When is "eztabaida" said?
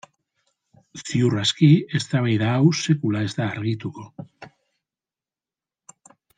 1.99-2.49